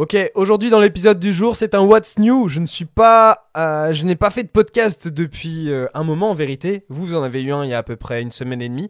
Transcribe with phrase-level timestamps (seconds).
[0.00, 2.48] Ok, aujourd'hui dans l'épisode du jour, c'est un What's New.
[2.48, 6.30] Je ne suis pas, euh, je n'ai pas fait de podcast depuis euh, un moment
[6.30, 6.86] en vérité.
[6.88, 8.88] Vous, en avez eu un il y a à peu près une semaine et demie,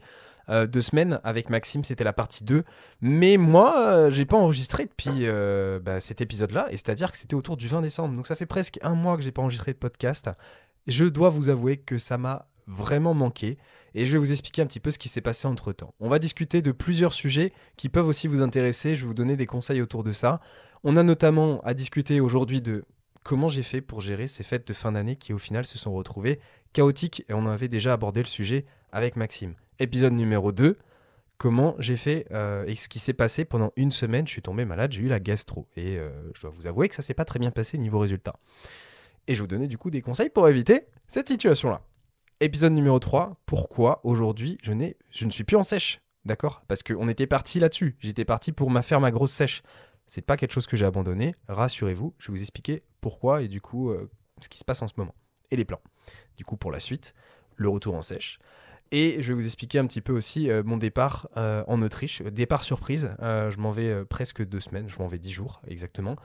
[0.51, 2.63] euh, deux semaines avec Maxime, c'était la partie 2.
[3.01, 5.27] Mais moi, j'ai pas enregistré depuis
[5.83, 8.15] bah, cet épisode-là, et c'est-à-dire que c'était autour du 20 décembre.
[8.15, 10.31] Donc ça fait presque un mois que j'ai pas enregistré de podcast.
[10.87, 13.59] Je dois vous avouer que ça m'a vraiment manqué
[13.95, 15.95] et je vais vous expliquer un petit peu ce qui s'est passé entre temps.
[16.01, 19.37] On va discuter de plusieurs sujets qui peuvent aussi vous intéresser, je vais vous donner
[19.37, 20.40] des conseils autour de ça.
[20.85, 22.85] On a notamment à discuter aujourd'hui de
[23.24, 25.93] comment j'ai fait pour gérer ces fêtes de fin d'année qui au final se sont
[25.93, 26.40] retrouvées
[26.73, 29.55] chaotiques et on avait déjà abordé le sujet avec Maxime.
[29.79, 30.79] Épisode numéro 2,
[31.37, 34.65] comment j'ai fait euh, et ce qui s'est passé pendant une semaine, je suis tombé
[34.65, 37.24] malade, j'ai eu la gastro et euh, je dois vous avouer que ça s'est pas
[37.24, 38.37] très bien passé niveau résultat.
[39.27, 41.82] Et je vous donnais du coup des conseils pour éviter cette situation-là.
[42.43, 44.73] Épisode numéro 3, pourquoi aujourd'hui je,
[45.10, 46.65] je ne suis plus en sèche D'accord?
[46.69, 47.99] Parce qu'on était parti là-dessus.
[47.99, 49.60] J'étais parti pour ma faire ma grosse sèche.
[50.07, 51.35] C'est pas quelque chose que j'ai abandonné.
[51.49, 54.88] Rassurez-vous, je vais vous expliquer pourquoi et du coup euh, ce qui se passe en
[54.88, 55.15] ce moment.
[55.51, 55.83] Et les plans.
[56.35, 57.13] Du coup, pour la suite,
[57.57, 58.38] le retour en sèche.
[58.93, 62.23] Et je vais vous expliquer un petit peu aussi euh, mon départ euh, en Autriche.
[62.23, 66.16] Départ surprise, je m'en vais presque deux semaines, je m'en vais dix jours exactement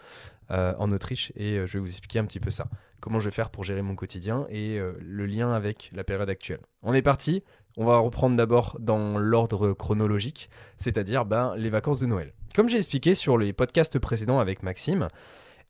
[0.50, 2.68] en Autriche et je vais vous expliquer un petit peu ça.
[3.00, 6.60] Comment je vais faire pour gérer mon quotidien et le lien avec la période actuelle.
[6.84, 7.44] On est parti,
[7.78, 12.34] on va reprendre d'abord dans l'ordre chronologique, c'est-à-dire ben, les vacances de Noël.
[12.54, 15.10] Comme j'ai expliqué sur les podcasts précédents avec Maxime,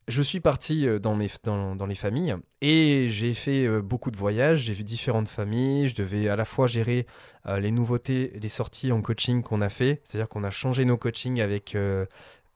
[0.08, 4.72] je suis parti euh, dans, les familles et j'ai fait euh, beaucoup de voyages, j'ai
[4.72, 7.06] vu différentes familles, je devais à la fois gérer
[7.46, 10.96] euh, les nouveautés, les sorties en coaching qu'on a fait, c'est-à-dire qu'on a changé nos
[10.96, 11.76] coachings avec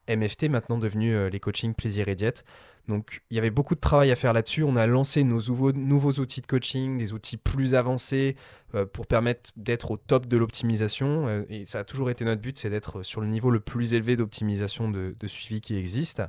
[0.08, 2.44] MFT, maintenant devenu les coachings plaisir et diète.
[2.90, 4.62] Donc il y avait beaucoup de travail à faire là-dessus.
[4.62, 8.36] On a lancé nos nouveaux, outils de coaching, des outils plus avancés
[8.74, 11.28] euh, pour permettre d'être au top de l'optimisation.
[11.28, 13.94] Euh, et ça a toujours été notre but, c'est d'être sur le niveau le plus
[13.94, 16.22] élevé d'optimisation de, suivi qui existe.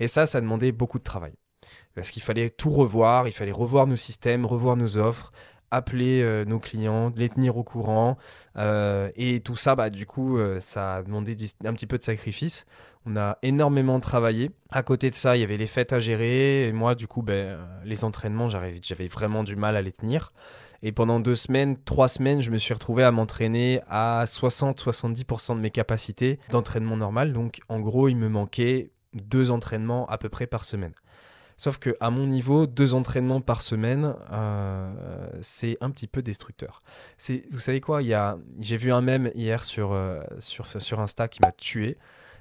[0.00, 1.34] Et ça, ça demandait beaucoup de travail.
[1.94, 5.32] Parce qu'il fallait tout revoir, il fallait revoir nos systèmes, revoir nos offres,
[5.70, 8.16] appeler euh, nos clients, les tenir au courant.
[8.56, 12.64] et tout ça, bah, du coup, ça a demandé un petit peu de sacrifice.
[13.06, 14.50] On a énormément travaillé.
[14.70, 16.66] À côté de ça, il y avait les fêtes à gérer.
[16.68, 20.32] Et moi, du coup, ben, les entraînements, j'avais vraiment du mal à les tenir.
[20.82, 25.60] Et pendant deux semaines, trois semaines, je me suis retrouvé à m'entraîner à 60-70% de
[25.60, 27.32] mes capacités d'entraînement normal.
[27.32, 30.92] Donc, en gros, il me manquait deux entraînements à peu près par semaine.
[31.56, 36.82] Sauf que à mon niveau, deux entraînements par semaine, euh, c'est un petit peu destructeur.
[37.50, 38.00] Vous savez quoi
[38.60, 40.20] j'ai vu un mème hier sur, euh,
[40.98, 41.96] Insta qui m'a tué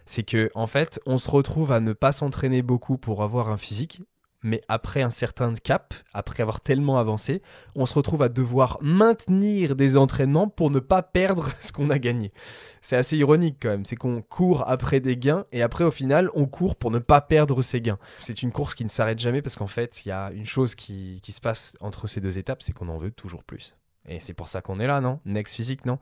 [0.06, 3.58] c'est que en fait, on se retrouve à ne pas s'entraîner beaucoup pour avoir un
[3.58, 4.02] physique,
[4.46, 7.42] mais après un certain cap, après avoir tellement avancé,
[7.74, 11.98] on se retrouve à devoir maintenir des entraînements pour ne pas perdre ce qu'on a
[11.98, 12.32] gagné.
[12.80, 16.30] C'est assez ironique quand même, c'est qu'on court après des gains et après au final
[16.36, 17.98] on court pour ne pas perdre ces gains.
[18.20, 20.76] C'est une course qui ne s'arrête jamais parce qu'en fait il y a une chose
[20.76, 23.76] qui, qui se passe entre ces deux étapes, c'est qu'on en veut toujours plus.
[24.08, 25.20] Et c'est pour ça qu'on est là, non?
[25.26, 25.98] Next physique, non?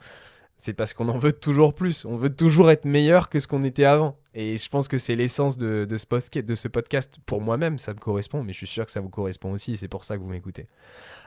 [0.58, 2.06] C'est parce qu'on en veut toujours plus.
[2.06, 4.18] On veut toujours être meilleur que ce qu'on était avant.
[4.36, 7.18] Et je pense que c'est l'essence de, ce podcast.
[7.26, 9.78] Pour moi-même, ça me correspond, mais je suis sûr que ça vous correspond aussi.
[9.78, 10.68] C'est pour ça que vous m'écoutez.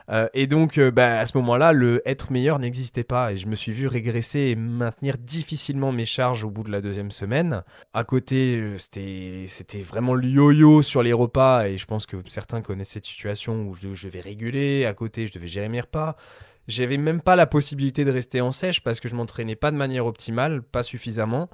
[0.09, 3.31] Euh, et donc, euh, bah, à ce moment-là, le être meilleur n'existait pas.
[3.31, 6.81] Et je me suis vu régresser et maintenir difficilement mes charges au bout de la
[6.81, 7.63] deuxième semaine.
[7.93, 11.67] À côté, euh, c'était vraiment le yo-yo sur les repas.
[11.67, 14.85] Et je pense que certains connaissent cette situation où je, je vais réguler.
[14.85, 16.17] À côté, je devais gérer mes repas.
[16.67, 19.77] J'avais même pas la possibilité de rester en sèche parce que je m'entraînais pas de
[19.77, 21.49] manière optimale, pas suffisamment.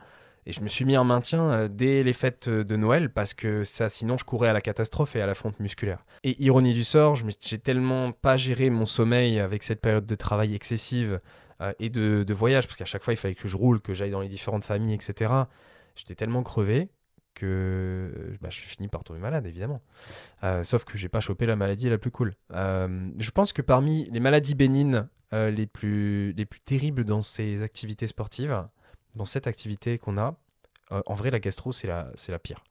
[0.46, 3.64] Et je me suis mis en maintien euh, dès les fêtes de Noël parce que
[3.64, 6.06] ça, sinon, je courais à la catastrophe et à la fonte musculaire.
[6.24, 10.54] Et ironie du sort, j'ai tellement pas géré mon sommeil avec cette période de travail
[10.54, 11.22] excessive
[11.62, 13.94] euh, et de, de voyage, parce qu'à chaque fois, il fallait que je roule, que
[13.94, 15.32] j'aille dans les différentes familles, etc.
[15.96, 16.90] J'étais tellement crevé
[17.34, 19.82] que bah, je suis fini par tomber malade, évidemment.
[20.44, 22.34] Euh, sauf que j'ai pas chopé la maladie la plus cool.
[22.52, 27.22] Euh, je pense que parmi les maladies bénignes euh, les, plus, les plus terribles dans
[27.22, 28.66] ces activités sportives,
[29.16, 30.36] dans cette activité qu'on a,
[31.08, 32.64] en vrai, la gastro, c'est la, la pire.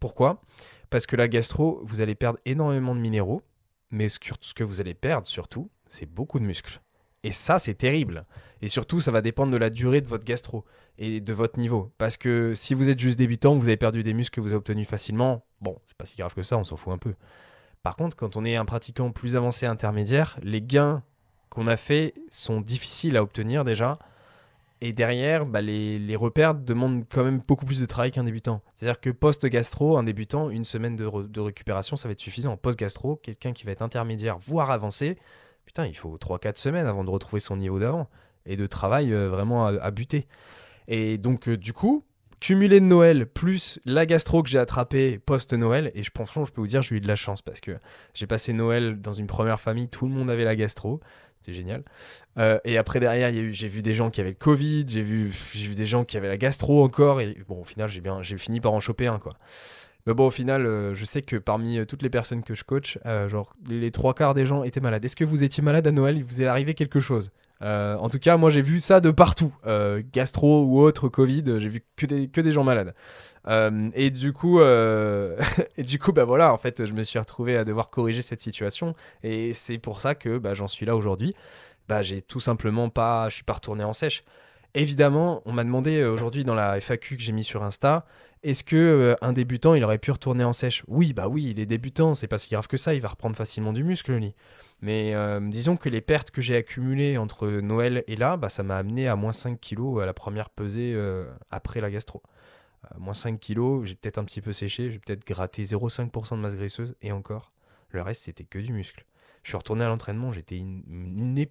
[0.00, 0.42] Pourquoi?
[0.90, 3.42] Parce que la gastro, vous allez perdre énormément de minéraux,
[3.90, 6.80] mais ce que vous allez perdre surtout, c'est beaucoup de muscles.
[7.24, 8.26] Et ça, c'est terrible.
[8.62, 10.64] Et surtout, ça va dépendre de la durée de votre gastro
[10.98, 11.92] et de votre niveau.
[11.98, 14.56] Parce que si vous êtes juste débutant, vous avez perdu des muscles que vous avez
[14.56, 17.14] obtenus facilement, bon, c'est pas si grave que ça, on s'en fout un peu.
[17.82, 21.02] Par contre, quand on est un pratiquant plus avancé intermédiaire, les gains
[21.48, 23.98] qu'on a faits sont difficiles à obtenir déjà.
[24.80, 28.62] Et derrière, bah, les, repères demandent quand même beaucoup plus de travail qu'un débutant.
[28.74, 32.56] C'est-à-dire que post-gastro, un débutant, une semaine de, de récupération, ça va être suffisant.
[32.56, 35.18] Post-gastro, quelqu'un qui va être intermédiaire, voire avancé,
[35.64, 38.08] putain, il faut 3-4 semaines avant de retrouver son niveau d'avant
[38.46, 40.26] et de travail euh, vraiment à, buter.
[40.88, 42.04] Et donc, euh, du coup,
[42.40, 46.60] cumulé de Noël plus la gastro que j'ai attrapée post-Noël, et je, franchement, je peux
[46.60, 47.78] vous dire, j'ai eu de la chance parce que
[48.14, 51.00] j'ai passé Noël dans une première famille, tout le monde avait la gastro.
[51.40, 51.82] C'était génial.
[52.38, 55.32] Euh, et après, derrière, j'ai vu des gens qui avaient le Covid, j'ai vu,
[55.74, 57.20] des gens qui avaient la gastro encore.
[57.20, 59.34] Et bon, au final, j'ai j'ai fini par en choper un, quoi.
[60.06, 62.64] Mais bon, au final, euh, je sais que parmi euh, toutes les personnes que je
[62.64, 65.04] coach, euh, genre les trois quarts des gens étaient malades.
[65.04, 66.16] Est-ce que vous étiez malade à Noël?
[66.16, 67.30] Il vous est arrivé quelque chose?
[67.64, 69.54] En tout cas, moi j'ai vu ça de partout.
[70.12, 72.92] gastro ou autre, Covid, j'ai vu que des, que des gens malades.
[73.94, 74.60] et du coup,
[75.76, 78.40] et du coup, bah voilà, en fait, je me suis retrouvé à devoir corriger cette
[78.40, 78.96] situation.
[79.22, 81.36] Et c'est pour ça que bah, j'en suis là aujourd'hui.
[81.88, 84.24] Bah, j'ai tout simplement pas, je suis pas retourné en sèche.
[84.74, 88.06] Évidemment, on m'a demandé aujourd'hui dans la FAQ que j'ai mis sur Insta,
[88.42, 90.82] est-ce que euh, un débutant, il aurait pu retourner en sèche?
[90.88, 93.36] Oui, bah oui, il est débutant, c'est pas si grave que ça, il va reprendre
[93.36, 94.34] facilement du muscle, lui.
[94.80, 98.64] Mais euh, disons que les pertes que j'ai accumulées entre Noël et là, bah, ça
[98.64, 102.22] m'a amené à moins 5 kilos à la première pesée euh, après la gastro.
[102.98, 106.56] moins 5 kilos, j'ai peut-être un petit peu séché, j'ai peut-être gratté 0,5% de masse
[106.56, 107.52] graisseuse, et encore,
[107.90, 109.04] le reste c'était que du muscle.
[109.42, 111.44] Je suis retourné à l'entraînement, j'étais une,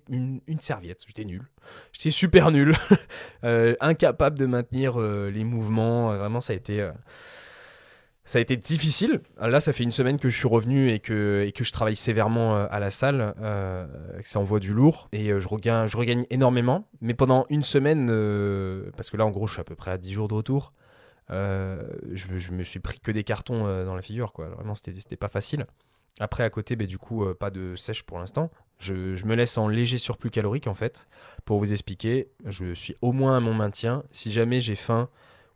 [0.59, 1.43] serviette, j'étais nul.
[1.91, 2.73] J'étais super nul,
[3.43, 6.11] euh, incapable de maintenir euh, les mouvements.
[6.11, 6.89] Euh, vraiment, ça a été,
[8.23, 9.19] ça a été difficile.
[9.41, 11.97] Là, ça fait une semaine que je suis revenu et que, et que je travaille
[11.97, 13.33] sévèrement à la salle.
[13.37, 16.87] que ça envoie du lourd et je, regagne, je regagne énormément.
[17.01, 18.07] Mais pendant une semaine,
[18.95, 20.71] parce que là, en gros, je suis à peu près à 10 jours de retour.
[21.29, 24.47] Je, je, me suis pris que des cartons dans la figure, quoi.
[24.47, 25.65] Vraiment, c'était pas facile.
[26.19, 28.51] Après, à côté, bah, du coup, euh, pas de sèche pour l'instant.
[28.79, 28.93] Je,
[29.25, 31.07] me laisse en léger surplus calorique, en fait.
[31.45, 34.03] Pour vous expliquer, je suis au moins à mon maintien.
[34.11, 35.09] Si jamais j'ai faim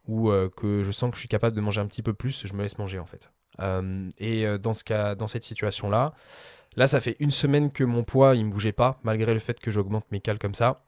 [0.08, 2.46] ou euh, que je sens que je suis capable de manger un petit peu plus,
[2.46, 3.32] je me laisse manger, en fait.
[3.62, 6.14] Euh, et dans, ce cas, dans cette situation-là,
[6.76, 9.60] là, ça fait une semaine que mon poids, il ne bougeait pas, malgré le fait
[9.60, 10.86] que j'augmente mes cales comme ça.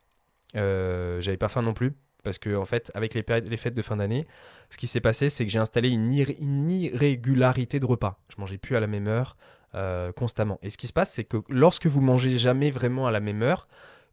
[0.54, 1.94] J'avais pas faim non plus
[2.28, 3.24] parce que en fait avec les,
[3.58, 4.28] fêtes de fin d'année
[4.69, 8.58] ce qui s'est passé c'est que j'ai installé une, une, irrégularité de repas je mangeais
[8.58, 9.38] plus à la même heure
[9.78, 10.58] euh, constamment.
[10.64, 13.44] Et ce qui se passe, c'est que lorsque vous mangez jamais vraiment à la même
[13.44, 13.68] heure,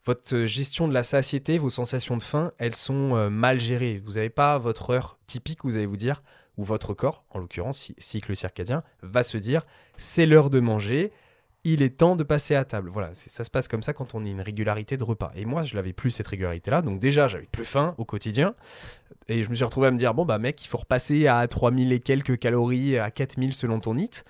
[0.05, 4.03] votre gestion de la satiété, vos sensations de faim, elles sont euh, mal gérées.
[4.05, 6.23] Vous n'avez pas votre heure typique, vous allez vous dire,
[6.59, 9.65] ou votre corps, en l'occurrence, cycle circadien, va se dire,
[9.97, 11.13] c'est l'heure de manger,
[11.65, 12.91] il est temps de passer à table.
[12.91, 15.33] Voilà, ça se passe comme ça quand on a une régularité de repas.
[15.35, 18.55] Et moi, je n'avais plus cette régularité-là, donc déjà, j'avais plus faim au quotidien.
[19.29, 21.49] Et je me suis retrouvé à me dire, bon, bah mec, il faut repasser à
[21.49, 24.25] 3000 et quelques calories, à 4000 selon ton NIT.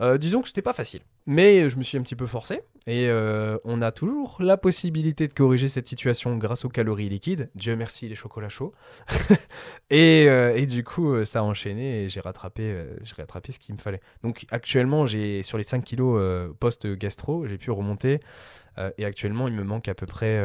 [0.00, 1.00] Euh, disons que c'était pas facile.
[1.26, 2.62] Mais je me suis un petit peu forcé.
[2.86, 7.50] Et euh, on a toujours la possibilité de corriger cette situation grâce aux calories liquides.
[7.54, 8.74] Dieu merci les chocolats chauds.
[9.90, 13.74] et, euh, et, du coup, ça a enchaîné et j'ai rattrapé, j'ai rattrapé ce qu'il
[13.74, 14.00] me fallait.
[14.22, 16.20] Donc actuellement, j'ai sur les 5 kilos
[16.60, 18.20] post-gastro, j'ai pu remonter.
[18.98, 20.44] et actuellement, il me manque à peu près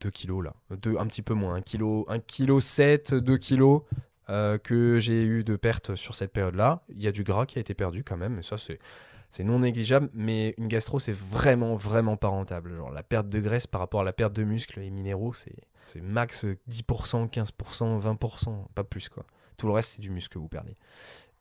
[0.00, 0.54] 2 kilos là.
[0.70, 1.54] un petit peu moins.
[1.54, 3.82] 1 kg, 1 kg 7, 2 kilos.
[4.30, 6.80] Euh, que j'ai eu de pertes sur cette période-là.
[6.88, 9.58] Il y a du gras qui a été perdu quand même, et ça c'est non
[9.58, 12.74] négligeable, mais une gastro c'est vraiment vraiment pas rentable.
[12.74, 15.54] Genre la perte de graisse par rapport à la perte de muscles et minéraux, c'est
[15.84, 19.26] c'est max 10%, 15%, 20%, pas plus quoi.
[19.58, 20.74] Tout le reste c'est du muscle que vous perdez.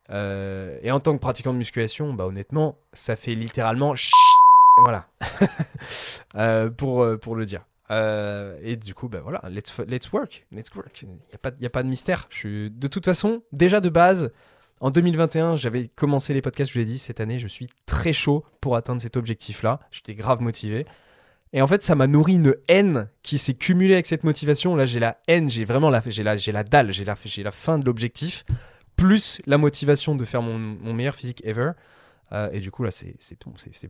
[0.09, 3.93] Euh, et en tant que pratiquant de musculation, bah honnêtement, ça fait littéralement
[4.79, 5.07] voilà
[6.35, 7.63] euh, pour, pour le dire.
[7.91, 11.01] Euh, et du coup, ben voilà, let's, let's work, let's work.
[11.03, 12.27] Il n'y a, pas, a pas de mystère.
[12.29, 12.71] Je suis...
[12.71, 14.31] De toute façon, déjà de base,
[14.79, 18.13] en 2021, j'avais commencé les podcasts, je vous l'ai dit, cette année, je suis très
[18.13, 19.79] chaud pour atteindre cet objectif-là.
[19.91, 20.85] J'étais grave motivé.
[21.53, 24.75] Et en fait, ça m'a nourri une haine qui s'est cumulée avec cette motivation.
[24.75, 27.85] Là, j'ai la haine, j'ai vraiment la, la, la dalle, j'ai la, la fin de
[27.85, 28.43] l'objectif,
[28.95, 31.71] plus la motivation de faire mon, mon meilleur physique ever.
[32.31, 33.15] Euh, et du coup, là, c'est,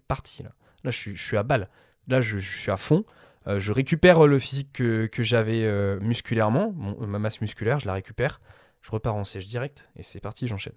[0.07, 0.43] parti.
[0.43, 0.51] Là,
[0.83, 1.69] là je, suis, je suis à balle.
[2.07, 3.05] Là, je suis à fond.
[3.47, 8.39] Euh, je récupère le physique que, j'avais euh, musculairement, ma masse musculaire, je la récupère,
[8.81, 10.73] je repars en sèche direct et c'est parti, j'enchaîne.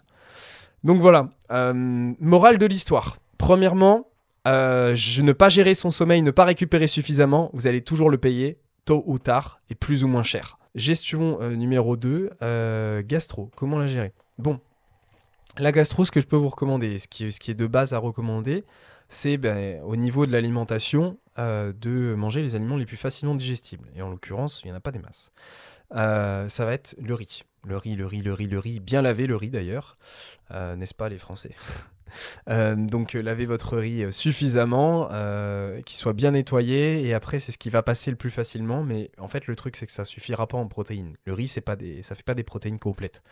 [0.85, 3.18] Donc voilà, euh, morale de l'histoire.
[3.38, 4.08] Premièrement,
[4.46, 9.02] ne pas gérer son sommeil, ne pas récupérer suffisamment, vous allez toujours le payer, tôt
[9.06, 10.58] ou tard, et plus ou moins cher.
[10.75, 12.30] Gestion numéro 2,
[13.04, 14.12] gastro, comment la gérer?
[14.38, 14.61] Bon,
[15.58, 18.64] La gastro, ce que je peux vous recommander, ce qui est de base à recommander,
[19.08, 23.88] c'est ben, au niveau de l'alimentation euh, de manger les aliments les plus facilement digestibles.
[23.94, 25.32] Et en l'occurrence, il n'y en a pas des masses.
[25.94, 27.42] Euh, ça va être le riz.
[27.64, 29.98] Le riz, le riz, le riz, le riz, bien lavé le riz d'ailleurs,
[30.52, 31.54] euh, n'est-ce pas les Français?
[32.46, 35.08] Donc lavez votre riz suffisamment,
[35.84, 38.84] qu'il soit bien nettoyé et après c'est ce qui va passer le plus facilement.
[38.84, 41.16] Mais en fait le truc c'est que ça suffira pas en protéines.
[41.25, 43.25] Le riz c'est pas des, ça fait pas des protéines complètes.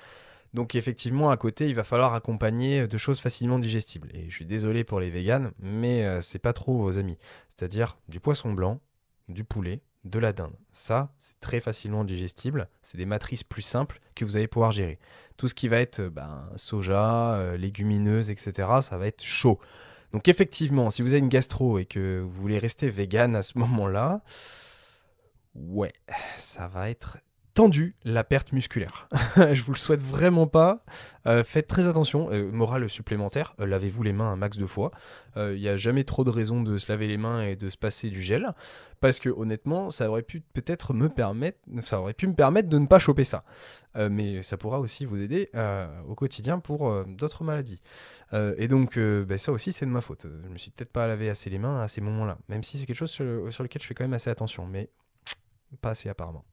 [0.54, 4.08] Donc effectivement, à côté, il va falloir accompagner de choses facilement digestibles.
[4.14, 7.18] Et je suis désolé pour les véganes, mais euh, c'est pas trop vos amis.
[7.48, 8.80] C'est-à-dire du poisson blanc,
[9.28, 10.54] du poulet, de la dinde.
[10.72, 12.68] Ça, c'est très facilement digestible.
[12.82, 14.98] C'est des matrices plus simples que vous allez pouvoir gérer.
[15.36, 19.58] Tout ce qui va être euh, ben, soja, euh, légumineuses, etc., ça va être chaud.
[20.12, 23.58] Donc effectivement, si vous avez une gastro et que vous voulez rester vegan à ce
[23.58, 24.22] moment-là,
[25.56, 25.92] ouais,
[26.36, 27.18] ça va être
[27.54, 29.08] tendu la perte musculaire.
[29.36, 30.84] je vous le souhaite vraiment pas.
[31.26, 32.28] Euh, faites très attention.
[32.32, 34.90] Euh, morale supplémentaire, euh, lavez-vous les mains un max de fois.
[35.36, 37.76] Il n'y a jamais trop de raison de se laver les mains et de se
[37.76, 38.54] passer du gel.
[39.00, 43.42] Parce que honnêtement, ça aurait pu peut-être me permettre, de ne pas choper ça.
[43.96, 45.50] mais ça pourra aussi vous aider
[46.06, 47.80] au quotidien pour d'autres maladies.
[48.32, 50.28] et donc, ben, ça aussi, c'est de ma faute.
[50.44, 52.38] Je me suis peut-être pas lavé assez les mains à ces moments-là.
[52.48, 54.68] Même si c'est quelque chose sur lequel je fais quand même assez attention.
[54.68, 54.88] Mais
[55.80, 56.44] pas assez apparemment.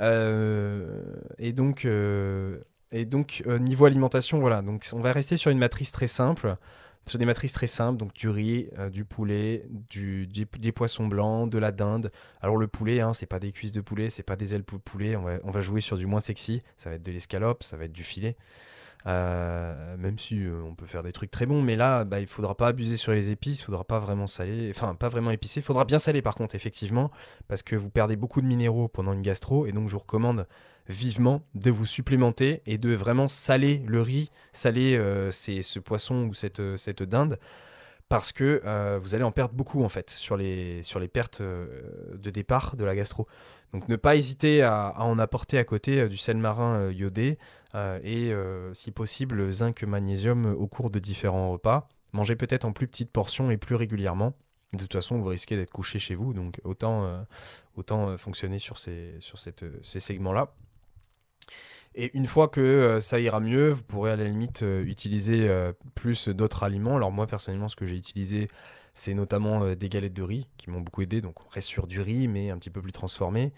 [0.00, 1.02] Euh,
[1.38, 2.58] et donc, euh,
[2.94, 4.62] euh, niveau alimentation, voilà.
[4.62, 6.56] Donc, on va rester sur une matrice très simple
[7.06, 11.56] sur des matrices très simples, donc du riz, du poulet, du, des poissons blancs, de
[11.56, 12.10] la dinde.
[12.42, 14.76] Alors le poulet, hein, c'est pas des cuisses de poulet, c'est pas des ailes de
[14.76, 17.86] poulet, on va, jouer sur du moins sexy, ça va être de l'escalope, ça va
[17.86, 18.36] être du filet.
[19.06, 22.26] Euh, même si euh, on peut faire des trucs très bons, mais là, bah, il
[22.26, 25.60] faudra pas abuser sur les épices, il faudra pas vraiment saler, enfin pas vraiment épicé,
[25.60, 27.10] il faudra bien saler par contre, effectivement,
[27.46, 30.46] parce que vous perdez beaucoup de minéraux pendant une gastro, et donc je vous recommande
[30.88, 36.34] vivement de vous supplémenter et de vraiment saler le riz, saler euh, ce poisson ou
[36.34, 37.38] cette dinde,
[38.08, 38.62] parce que
[38.98, 42.84] vous allez en perdre beaucoup en fait sur les, sur les pertes de départ de
[42.84, 43.26] la gastro.
[43.72, 47.38] Donc ne pas hésiter à, en apporter à côté du sel marin iodé,
[47.74, 51.88] euh, et euh, si possible zinc magnésium au cours de différents repas.
[52.12, 54.32] Mangez peut-être en plus petites portions et plus régulièrement.
[54.72, 57.22] De toute façon, vous risquez d'être couché chez vous, donc autant, euh,
[57.76, 60.54] autant fonctionner sur ces, sur cette, ces segments-là.
[62.00, 65.50] Et une fois que ça ira mieux, vous pourrez à la limite utiliser
[65.96, 66.94] plus d'autres aliments.
[66.94, 68.46] Alors moi personnellement, ce que j'ai utilisé,
[68.94, 71.20] c'est notamment des galettes de riz qui m'ont beaucoup aidé.
[71.20, 73.52] Donc on reste sur du riz, mais un petit peu plus transformé.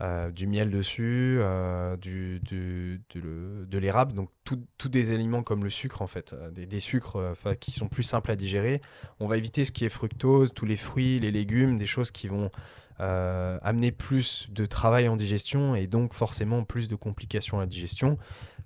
[0.00, 6.02] Euh, du miel dessus, euh, du, de l'érable, donc tous des aliments comme le sucre
[6.02, 8.80] en fait, euh, des, sucres qui sont plus simples à digérer.
[9.20, 12.26] On va éviter ce qui est fructose, tous les fruits, les légumes, des choses qui
[12.26, 12.50] vont
[12.98, 18.18] amener plus de travail en digestion et donc forcément plus de complications à la digestion,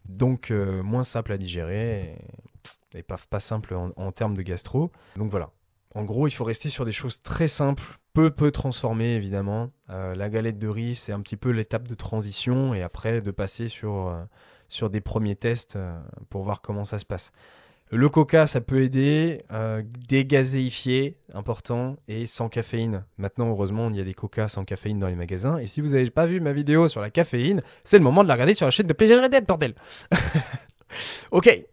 [0.07, 2.17] donc moins simple à digérer
[2.95, 4.93] et, pas, pas simple en termes de gastro.
[5.17, 5.51] Donc voilà.
[5.95, 9.71] En gros, il faut rester sur des choses très simples peu peu transformé évidemment.
[9.91, 13.31] Euh, la galette de riz, c'est un petit peu l'étape de transition et après de
[13.31, 14.25] passer sur, euh,
[14.67, 15.97] sur des premiers tests euh,
[16.29, 17.31] pour voir comment ça se passe.
[17.93, 19.41] Le coca, ça peut aider,
[20.09, 23.05] dégazéifié, important, et sans caféine.
[23.17, 25.57] Maintenant, heureusement, il y a des coca sans caféine dans les magasins.
[25.57, 28.29] Et si vous n'avez pas vu ma vidéo sur la caféine, c'est le moment de
[28.29, 29.75] la regarder sur la chaîne de Plaisir et bordel
[31.31, 31.65] Ok,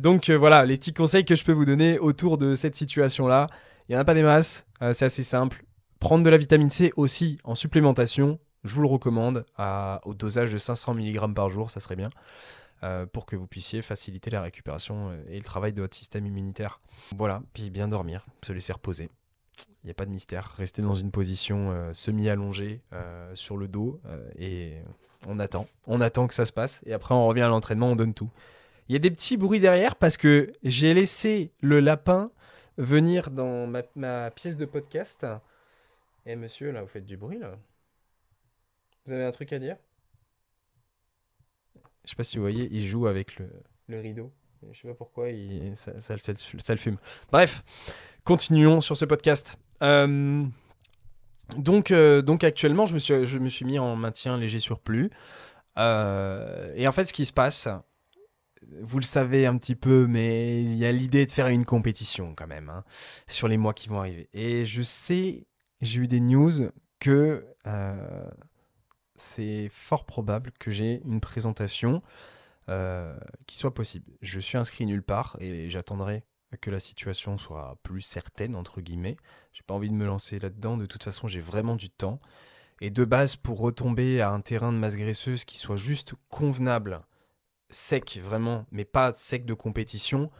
[0.00, 3.46] donc voilà, les petits conseils que je peux vous donner autour de cette situation-là.
[3.88, 5.64] Il n'y en a pas des masses, c'est assez simple.
[6.04, 9.46] Prendre de la vitamine C aussi en supplémentation, je vous le recommande
[10.04, 12.10] au dosage de 500 mg par jour, ça serait bien,
[12.82, 16.26] euh, pour que vous puissiez faciliter la récupération euh, et le travail de votre système
[16.26, 16.76] immunitaire.
[17.16, 19.08] Voilà, puis bien dormir, se laisser reposer.
[19.82, 22.82] Il n'y a pas de mystère, rester dans une position euh, semi-allongée
[23.32, 23.98] sur le dos
[24.38, 24.74] et
[25.26, 27.96] on attend, on attend que ça se passe et après on revient à l'entraînement, on
[27.96, 28.28] donne tout.
[28.90, 32.30] Il y a des petits bruits derrière parce que j'ai laissé le lapin
[32.76, 35.24] venir dans ma pièce de podcast.
[36.26, 37.58] Eh monsieur, là, vous faites du bruit, là
[39.04, 39.76] Vous avez un truc à dire?
[42.04, 43.48] Je sais pas si vous voyez, il joue avec le,
[43.88, 44.32] le rideau.
[44.72, 46.96] Je sais pas pourquoi, il, ça, ça, le fume.
[47.30, 47.62] Bref,
[48.24, 49.58] continuons sur ce podcast.
[49.82, 50.44] Euh,
[51.58, 55.10] donc, euh, donc actuellement, je me, suis, je me suis mis en maintien léger surplus.
[55.78, 57.68] Euh, et en fait, ce qui se passe,
[58.80, 62.34] vous le savez un petit peu, mais il y a l'idée de faire une compétition
[62.34, 62.84] quand même hein,
[63.26, 64.28] sur les mois qui vont arriver.
[64.32, 65.46] Et je sais
[65.84, 68.30] j'ai eu des news que euh,
[69.16, 72.02] c'est fort probable que j'ai une présentation
[72.68, 74.10] euh, qui soit possible.
[74.22, 76.24] Je suis inscrit nulle part et j'attendrai
[76.60, 79.16] que la situation soit plus certaine, entre guillemets.
[79.52, 80.76] J'ai pas envie de me lancer là-dedans.
[80.76, 82.20] De toute façon, j'ai vraiment du temps.
[82.80, 87.02] Et de base, pour retomber à un terrain de masse graisseuse qui soit juste convenable
[87.70, 90.30] sec vraiment, mais pas sec de compétition,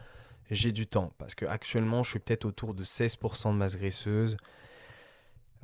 [0.49, 1.13] j'ai du temps.
[1.17, 4.37] Parce que actuellement, je suis peut-être autour de 16% de masse graisseuse.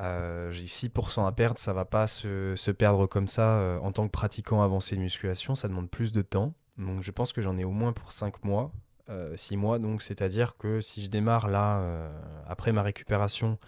[0.01, 4.05] Euh, j'ai 6% à perdre, ça va pas se, perdre comme ça euh, en tant
[4.05, 6.53] que pratiquant avancé de musculation, ça demande plus de temps.
[6.77, 8.71] Donc je pense que j'en ai au moins pour 5 mois,
[9.35, 11.83] 6 mois, donc c'est-à-dire que si je démarre là,
[12.47, 13.59] après ma récupération,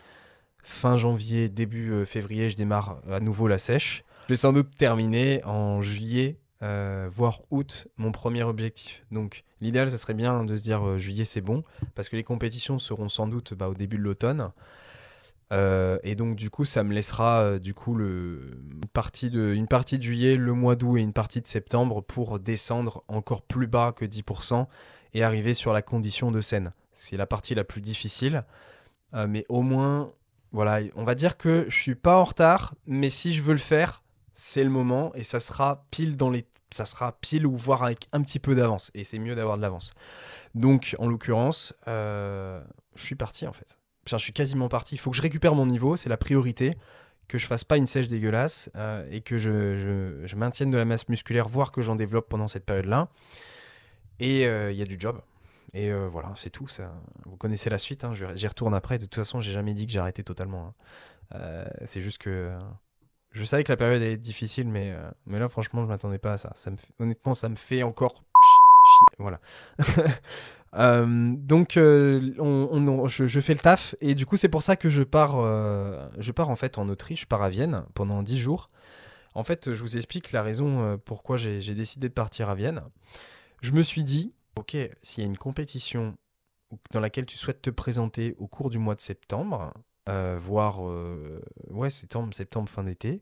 [0.64, 4.06] fin janvier, début février, je démarre à nouveau la sèche.
[4.24, 9.04] Je vais sans doute terminer en juillet, euh, voire août, mon premier objectif.
[9.12, 11.62] Donc l'idéal, ça serait bien de se dire euh, juillet, c'est bon,
[11.94, 14.52] parce que les compétitions seront sans doute bah, au début de l'automne.
[15.52, 20.54] Euh, et donc du coup, ça me laissera du coup une, partie de, juillet, le
[20.54, 24.68] mois d'août et une partie de septembre pour descendre encore plus bas que 10%
[25.14, 26.74] et arriver sur la condition de scène.
[26.94, 28.44] C'est la partie la plus difficile.
[29.14, 30.12] mais au moins,
[30.52, 33.60] voilà, on va dire que je suis pas en retard, mais si je veux le
[33.60, 37.84] faire, c'est le moment et ça sera pile dans les ça sera pile ou voire
[37.84, 39.94] avec un petit peu d'avance et c'est mieux d'avoir de l'avance
[40.56, 42.64] donc en l'occurrence euh,
[42.96, 44.96] je suis parti en fait je suis quasiment parti.
[44.96, 46.76] Il faut que je récupère mon niveau c'est la priorité.
[47.30, 51.08] Que je fasse pas une sèche dégueulasse euh, et que je, maintienne de la masse
[51.08, 53.08] musculaire voire que j'en développe pendant cette période là
[54.20, 55.22] et euh, il y a du job.
[55.74, 56.68] Et voilà c'est tout.
[57.26, 58.98] Vous connaissez la suite hein, j'y retourne après.
[58.98, 60.76] De toute façon j'ai jamais dit que j'arrêtais totalement
[61.32, 61.66] hein.
[61.86, 62.52] c'est juste que
[63.34, 66.38] je savais que la période est difficile, mais, euh, là, franchement, je m'attendais pas à
[66.38, 66.52] ça.
[66.56, 68.24] ça me honnêtement, ça me fait encore
[69.20, 69.40] Voilà.
[70.76, 74.90] Euh, donc, euh, on, je, fais le taf, et du coup, c'est pour ça que
[74.90, 75.36] je pars,
[76.18, 78.72] je pars en fait en Autriche, je pars à Vienne pendant 10 jours.
[79.36, 82.82] En fait, je vous explique la raison pourquoi j'ai décidé de partir à Vienne.
[83.62, 86.18] Je me suis dit, ok, s'il y a une compétition
[86.92, 89.74] dans laquelle tu souhaites te présenter au cours du mois de septembre,
[90.10, 92.34] euh, voire euh, ouais, septembre,
[92.68, 93.22] fin d'été,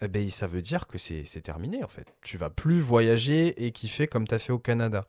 [0.00, 2.06] eh ben, ça veut dire que c'est terminé en fait.
[2.22, 5.06] Tu vas plus voyager et kiffer comme tu as fait au Canada.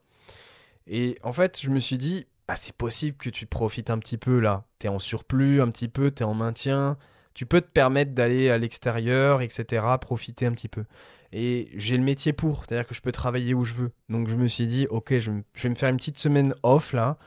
[0.88, 4.18] Et en fait, je me suis dit, bah, c'est possible que tu profites un petit
[4.18, 4.66] peu là.
[4.80, 6.98] Tu es en surplus un petit peu, tu es en maintien.
[7.34, 10.86] Tu peux te permettre d'aller à l'extérieur, etc., profiter un petit peu.
[11.34, 13.92] Et j'ai le métier pour, c'est-à-dire que je peux travailler où je veux.
[14.10, 17.18] Donc je me suis dit, ok, je, vais me faire une petite semaine off là.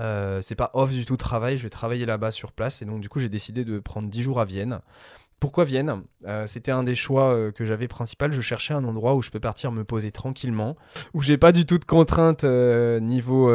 [0.00, 2.82] Euh, c'est pas off du tout travail, je vais travailler là-bas sur place.
[2.82, 4.80] Et donc, du coup, j'ai décidé de prendre 10 jours à Vienne.
[5.44, 6.04] Pourquoi Vienne?
[6.26, 8.32] Euh, C'était un des choix euh, que j'avais principal.
[8.32, 10.74] Je cherchais un endroit où je peux partir me poser tranquillement,
[11.12, 13.52] où j'ai pas du tout de contraintes niveau,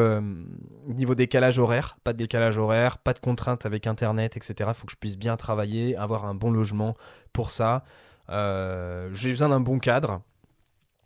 [0.86, 4.69] niveau décalage horaire, pas de décalage horaire, pas de contraintes avec internet, etc.
[4.71, 6.93] Il faut que je puisse bien travailler, avoir un bon logement
[7.34, 7.84] pour ça.
[8.30, 10.21] j'ai besoin d'un bon cadre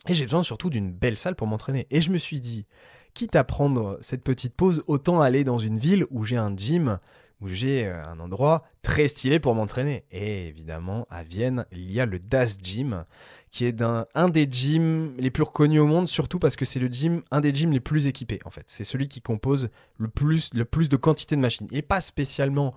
[0.10, 1.88] et j'ai besoin surtout d'une belle salle pour m'entraîner.
[1.92, 2.66] Et je me suis dit,
[3.14, 7.00] quitte à prendre cette petite pause, autant aller dans une ville où j'ai un gym,
[7.44, 10.06] où j'ai euh, un endroit très stylé pour m'entraîner.
[10.12, 13.04] Et évidemment, à Vienne, il y a le Das Gym,
[13.52, 16.88] qui est un, des gyms les plus reconnus au monde, surtout parce que c'est le
[16.88, 18.64] gym, un des gyms les plus équipés, en fait.
[18.68, 21.68] C'est celui qui compose le plus, le plus de quantité de machines.
[21.70, 22.74] Il n'est pas spécialement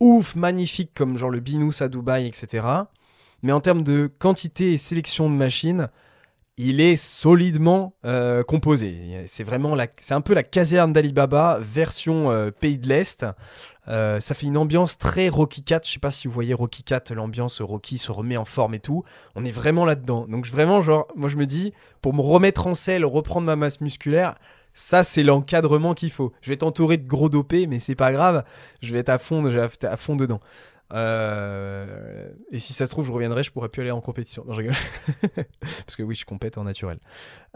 [0.00, 2.66] ouf, magnifique comme genre le Binous à Dubaï, etc.
[3.42, 5.90] Mais en termes de quantité et sélection de machines,
[6.58, 9.24] il est solidement euh, composé.
[9.26, 13.26] C'est vraiment c'est un peu la caserne d'Alibaba version euh, pays de l'Est.
[13.88, 15.80] Euh, ça fait une ambiance très Rocky Cat.
[15.84, 18.80] Je sais pas si vous voyez Rocky Cat, l'ambiance Rocky se remet en forme et
[18.80, 19.04] tout.
[19.34, 20.26] On est vraiment là-dedans.
[20.28, 23.80] Donc vraiment, genre, moi je me dis, pour me remettre en selle, reprendre ma masse
[23.80, 24.34] musculaire,
[24.72, 26.32] ça c'est l'encadrement qu'il faut.
[26.40, 28.44] Je vais être entouré de gros dopés, mais c'est pas grave.
[28.80, 30.40] Je vais être à fond, je vais être à fond dedans.
[30.92, 34.44] Euh, et si ça se trouve, je reviendrai, je pourrais plus aller en compétition.
[34.46, 34.76] Non, je rigole.
[35.60, 36.98] Parce que oui, je compète en naturel.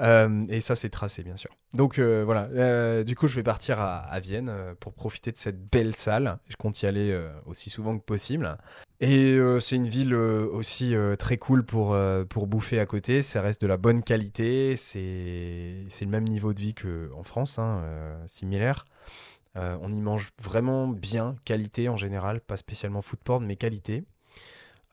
[0.00, 1.50] Euh, et ça, c'est tracé, bien sûr.
[1.74, 3.04] Donc euh, voilà.
[3.04, 6.38] du coup, je vais partir à, Vienne pour profiter de cette belle salle.
[6.48, 8.56] Je compte y aller aussi souvent que possible.
[9.02, 11.96] Et c'est une ville aussi très cool pour,
[12.28, 13.22] pour bouffer à côté.
[13.22, 14.74] Ça reste de la bonne qualité.
[14.76, 17.82] C'est le même niveau de vie qu'en France, hein,
[18.26, 18.84] similaire.
[19.56, 24.04] Euh, on y mange vraiment bien, qualité en général, pas spécialement food porn, mais qualité.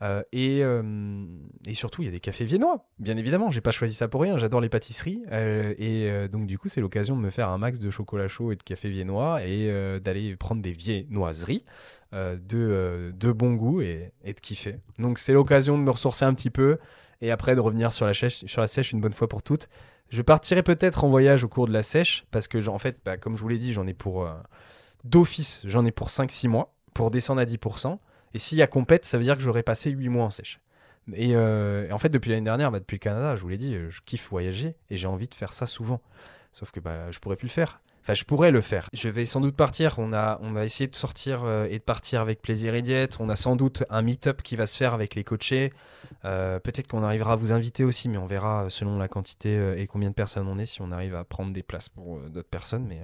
[0.04, 1.26] Euh, euh,
[1.65, 3.50] et, surtout, il y a des cafés viennois, bien évidemment.
[3.50, 4.38] J'ai pas choisi ça pour rien.
[4.38, 5.24] J'adore les pâtisseries.
[5.32, 8.56] et donc, du coup, c'est l'occasion de me faire un max de chocolat chaud et
[8.56, 11.65] de café viennois et d'aller prendre des viennoiseries
[12.13, 14.78] de, de bon goût et, et de kiffer.
[15.00, 16.78] Donc, c'est l'occasion de me ressourcer un petit peu
[17.22, 19.67] et après de revenir sur la, sur la sèche une bonne fois pour toutes.
[20.10, 23.17] Je partirai peut-être en voyage au cours de la sèche, parce que, en fait, bah,
[23.17, 24.26] comme je vous l'ai dit, j'en ai pour.
[24.26, 24.34] Euh,
[25.04, 28.00] d'office, j'en ai pour 5-6 mois, pour descendre à 10%.
[28.34, 30.60] Et s'il y a compète, ça veut dire que j'aurais passé 8 mois en sèche.
[31.13, 33.76] Euh, et, en fait, depuis l'année dernière, bah, depuis le Canada, je vous l'ai dit,
[33.89, 36.02] je kiffe voyager et j'ai envie de faire ça souvent.
[36.52, 37.82] Sauf que bah, je pourrais plus le faire.
[38.08, 38.89] Enfin, je pourrais le faire.
[38.93, 40.00] Je vais sans doute partir.
[40.00, 43.17] On a, essayer de sortir euh, et de partir avec plaisir et diète.
[43.20, 45.74] On a sans doute un meet-up qui va se faire avec les coachés.
[46.24, 49.88] Euh, peut-être qu'on arrivera à vous inviter aussi, mais on verra selon la quantité et
[49.88, 52.86] combien de personnes on est si on arrive à prendre des places pour d'autres personnes.
[52.88, 53.02] Mais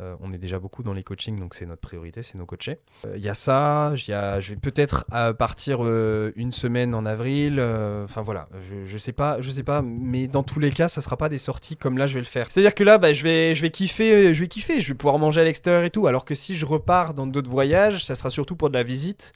[0.00, 2.78] euh, on est déjà beaucoup dans les coachings, donc c'est notre priorité, c'est nos coachés.
[3.02, 5.04] Il euh, y a ça, y a, je vais peut-être
[5.38, 7.60] partir euh, une semaine en avril.
[8.04, 11.00] Enfin voilà, je, je, sais pas, je sais pas, mais dans tous les cas, ça
[11.00, 12.46] sera pas des sorties comme là je vais le faire.
[12.50, 15.18] C'est-à-dire que là, bah, je vais, je vais kiffer, je vais kiffer, je vais pouvoir
[15.18, 16.06] manger à l'extérieur et tout.
[16.06, 19.32] Alors que si je repars dans d'autres voyages, ça sera surtout pour de la visite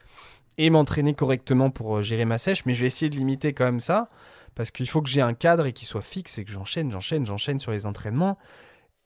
[0.59, 2.65] et m'entraîner correctement pour gérer ma sèche.
[2.67, 4.11] Mais je vais essayer de limiter quand même ça
[4.55, 7.27] parce qu'il faut que j'ai un cadre et qu'il soit fixe et que j'enchaîne, j'enchaîne,
[7.27, 8.39] j'enchaîne sur les entraînements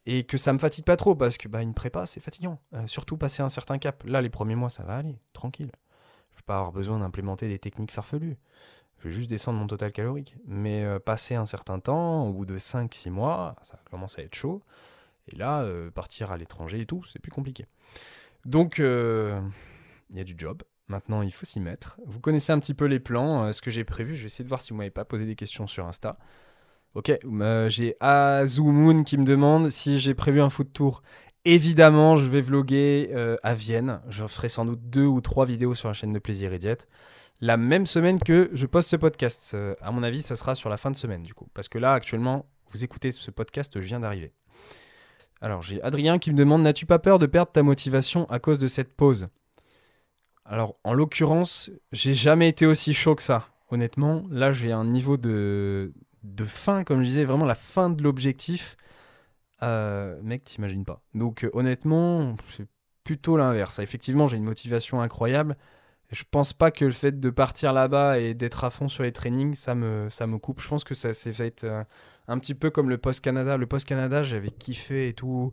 [0.07, 2.87] et que ça me fatigue pas trop parce que bah, une prépa c'est fatigant, euh,
[2.87, 4.05] surtout passer un certain cap.
[4.05, 5.71] Là les premiers mois ça va aller, tranquille.
[6.33, 8.37] Je vais pas avoir besoin d'implémenter des techniques farfelues.
[8.99, 10.37] Je vais juste descendre mon total calorique.
[10.47, 14.35] Mais euh, passer un certain temps, au bout de 5-6 mois, ça commence à être
[14.35, 14.63] chaud.
[15.29, 17.67] Et là, euh, partir à l'étranger et tout, c'est plus compliqué.
[18.45, 20.63] Donc, il y a du job.
[20.89, 21.99] Maintenant, il faut s'y mettre.
[22.07, 24.15] Vous connaissez un petit peu les plans, ce que j'ai prévu.
[24.15, 26.19] Je vais essayer de voir si vous m'avez pas posé des questions sur Insta.
[26.97, 31.03] Ok, euh, j'ai Azumoon qui me demande si j'ai prévu un foot tour.
[31.45, 34.01] Évidemment, je vais vloguer euh, à Vienne.
[34.09, 36.89] Je ferai sans doute deux ou trois vidéos sur la chaîne de Plaisir et Diète.
[37.43, 39.53] La même semaine que je poste ce podcast.
[39.53, 41.47] Euh, à mon avis, ça sera sur la fin de semaine du coup.
[41.53, 44.33] Parce que là, actuellement, vous écoutez ce podcast, je viens d'arriver.
[45.43, 48.59] Alors, j'ai Adrien qui me demande N'as-tu pas peur de perdre ta motivation à cause
[48.59, 49.29] de cette pause?
[50.47, 53.51] Alors, en l'occurrence, j'ai jamais été aussi chaud que ça.
[53.71, 55.93] Honnêtement, là, j'ai un niveau de,
[56.27, 58.77] de fin, comme je disais, vraiment la fin de l'objectif,
[59.63, 61.01] euh, mec, t'imagines pas.
[61.15, 62.69] Donc euh, honnêtement, c'est
[63.05, 63.79] plutôt l'inverse.
[63.79, 65.57] Effectivement, j'ai une motivation incroyable.
[66.11, 69.13] Je pense pas que le fait de partir là-bas et d'être à fond sur les
[69.13, 70.61] trainings, ça me, ça me coupe.
[70.61, 71.83] Je pense que ça s'est fait euh,
[72.29, 73.57] un petit peu comme le post-Canada.
[73.57, 75.53] Le post-Canada, j'avais kiffé et tout.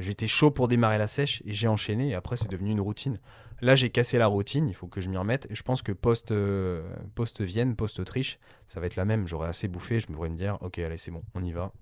[0.00, 2.10] J'étais chaud pour démarrer la sèche et j'ai enchaîné.
[2.10, 3.18] Et après, c'est devenu une routine.
[3.62, 5.46] Là, j'ai cassé la routine, il faut que je m'y remette.
[5.48, 5.92] Et je pense que
[6.32, 9.28] euh, post Vienne, post Autriche, ça va être la même.
[9.28, 11.72] J'aurai assez bouffé, je pourrais me dire, ok, allez, c'est bon, on y va.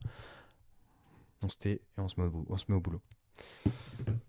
[1.42, 3.00] On se tait et on se met au boulot.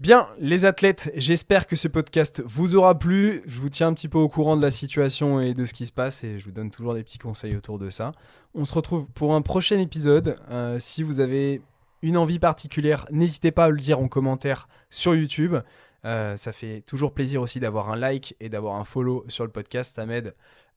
[0.01, 3.43] Bien, les athlètes, j'espère que ce podcast vous aura plu.
[3.45, 5.85] Je vous tiens un petit peu au courant de la situation et de ce qui
[5.85, 8.11] se passe et je vous donne toujours des petits conseils autour de ça.
[8.55, 10.37] On se retrouve pour un prochain épisode.
[10.49, 11.61] Euh, si vous avez
[12.01, 15.57] une envie particulière, n'hésitez pas à le dire en commentaire sur YouTube.
[16.03, 19.51] Euh, ça fait toujours plaisir aussi d'avoir un like et d'avoir un follow sur le
[19.51, 19.95] podcast.
[19.97, 20.33] Ça m'aide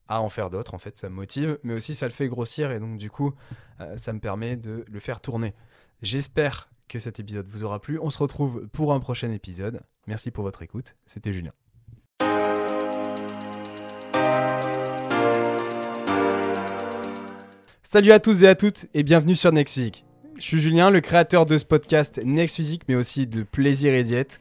[0.07, 2.71] à en faire d'autres, en fait, ça me motive, mais aussi ça le fait grossir
[2.71, 3.33] et donc du coup,
[3.81, 5.55] euh, ça me permet de le faire tourner.
[6.03, 7.99] J'espère que cet épisode vous aura plu.
[8.01, 9.81] On se retrouve pour un prochain épisode.
[10.07, 10.97] Merci pour votre écoute.
[11.07, 11.53] C'était Julien.
[17.83, 20.05] Salut à tous et à toutes et bienvenue sur Next Physique.
[20.37, 24.03] Je suis Julien, le créateur de ce podcast Next Physique, mais aussi de Plaisir et
[24.03, 24.41] Diète.